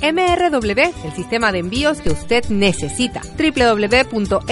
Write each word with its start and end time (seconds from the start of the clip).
MRW, 0.00 0.80
el 1.04 1.12
sistema 1.14 1.52
de 1.52 1.60
envíos 1.60 2.00
que 2.00 2.10
usted 2.10 2.44
necesita. 2.48 3.20
www.mrw.com.be 3.38 4.46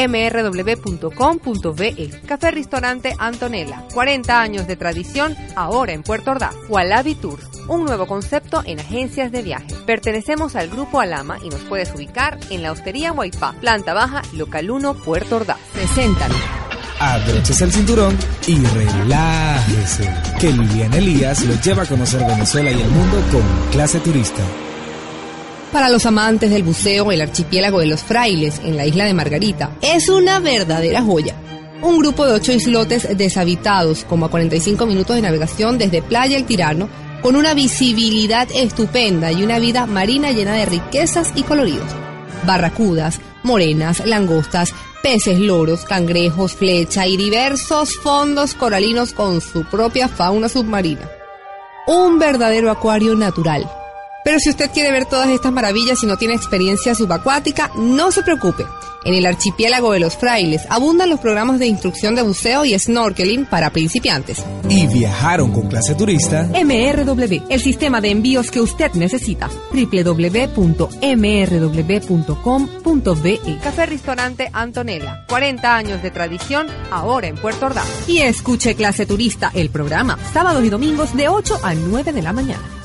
Café 2.27 2.51
Restaurante 2.51 3.15
Antonella. 3.19 3.85
40 3.93 4.41
años 4.41 4.67
de 4.67 4.77
tradición, 4.77 5.37
ahora 5.57 5.93
en 5.93 6.03
Puerto 6.03 6.33
Ordaz. 6.33 6.55
Walabi 6.69 7.15
Tour, 7.15 7.39
un 7.69 7.85
nuevo 7.85 8.07
concepto 8.07 8.63
en 8.65 8.81
agencias 8.81 9.31
de 9.33 9.43
viaje. 9.43 9.67
Pertenecemos 9.87 10.57
al 10.57 10.69
Grupo 10.69 11.01
Alama 11.01 11.39
y 11.43 11.49
nos 11.49 11.61
puedes 11.63 11.95
ubicar 11.95 12.39
en 12.51 12.63
la 12.63 12.73
Hostería 12.73 13.13
Guaipá, 13.13 13.55
planta 13.61 13.95
baja, 13.95 14.23
local 14.33 14.71
1, 14.71 14.95
Puerto 14.95 15.37
Ordaz. 15.37 15.59
Presentan. 15.73 16.31
Abróchese 17.01 17.65
el 17.65 17.73
cinturón 17.73 18.17
y 18.47 18.59
relájese. 18.59 20.09
Que 20.41 20.53
Liliana 20.53 20.97
Elías 20.97 21.45
lo 21.45 21.55
lleva 21.61 21.83
a 21.83 21.87
conocer 21.87 22.25
Venezuela 22.25 22.71
y 22.71 22.81
el 22.81 22.89
mundo 22.89 23.17
con 23.31 23.43
clase 23.73 24.01
turista. 24.01 24.43
Para 25.75 25.89
los 25.89 26.07
amantes 26.07 26.53
del 26.53 26.63
buceo, 26.63 27.11
el 27.11 27.21
archipiélago 27.21 27.81
de 27.81 27.87
los 27.87 28.01
frailes 28.01 28.61
en 28.63 28.77
la 28.77 28.87
isla 28.87 29.07
de 29.07 29.13
Margarita 29.13 29.77
es 29.83 30.09
una 30.09 30.39
verdadera 30.39 31.03
joya. 31.03 31.35
Un 31.83 31.99
grupo 31.99 32.25
de 32.25 32.33
ocho 32.35 32.53
islotes 32.53 33.09
deshabitados, 33.19 34.05
como 34.05 34.27
a 34.27 34.31
45 34.31 34.87
minutos 34.87 35.17
de 35.17 35.23
navegación 35.23 35.77
desde 35.77 36.01
Playa 36.01 36.37
El 36.37 36.45
Tirano, 36.45 36.89
con 37.23 37.35
una 37.35 37.55
visibilidad 37.55 38.47
estupenda 38.55 39.33
y 39.33 39.43
una 39.43 39.59
vida 39.59 39.85
marina 39.87 40.31
llena 40.31 40.55
de 40.55 40.67
riquezas 40.67 41.33
y 41.35 41.43
coloridos. 41.43 41.91
Barracudas, 42.47 43.19
morenas, 43.43 44.07
langostas, 44.07 44.73
peces 45.03 45.41
loros, 45.41 45.85
cangrejos, 45.85 46.55
flecha 46.55 47.09
y 47.09 47.17
diversos 47.17 47.97
fondos 47.97 48.55
coralinos 48.55 49.13
con 49.13 49.41
su 49.41 49.65
propia 49.65 50.07
fauna 50.07 50.49
submarina. 50.49 51.11
Un 51.89 52.21
verdadero 52.21 52.71
acuario 52.71 53.17
natural 53.17 53.69
pero 54.25 54.39
si 54.41 54.51
usted 54.51 54.71
quiere 54.73 54.91
ver 54.91 55.07
todas 55.07 55.29
estas 55.29 55.53
maravillas 55.53 56.03
y 56.03 56.07
no 56.07 56.17
tiene 56.17 56.35
experiencia 56.35 56.95
subacuática, 56.95 57.71
no 57.77 58.11
se 58.11 58.23
preocupe. 58.23 58.65
En 59.05 59.13
el 59.15 59.27
archipiélago 59.27 59.93
de 59.93 60.01
los 60.01 60.17
frailes 60.17 60.63
abundan 60.71 61.11
los 61.11 61.21
programas 61.21 61.59
de 61.59 61.67
instrucción 61.67 62.15
de 62.15 62.23
buceo 62.23 62.65
y 62.65 62.79
snorkeling 62.79 63.45
para 63.45 63.69
principiantes. 63.71 64.43
Y 64.69 64.87
viajaron 64.87 65.53
con 65.53 65.69
clase 65.69 65.95
turista. 65.95 66.45
MRW, 66.45 67.43
el 67.51 67.61
sistema 67.61 68.01
de 68.01 68.11
envíos 68.11 68.51
que 68.51 68.63
usted 68.63 68.93
necesita. 68.95 69.51
www.mrw.com.be 69.73 70.61
Café 73.63 73.87
Restaurante 73.87 74.49
Antonella. 74.53 75.27
40 75.29 75.77
años 75.77 76.03
de 76.03 76.11
tradición, 76.11 76.69
ahora 76.91 77.27
en 77.27 77.37
Puerto 77.37 77.67
Ordaz. 77.67 77.87
Y 78.09 78.21
escuche 78.21 78.75
clase 78.75 79.05
turista, 79.05 79.51
el 79.55 79.69
programa, 79.69 80.19
sábados 80.33 80.65
y 80.65 80.71
domingos 80.71 81.15
de 81.15 81.29
8 81.29 81.61
a 81.63 81.75
9 81.75 82.15
de 82.15 82.23
la 82.23 82.33
mañana. 82.33 82.84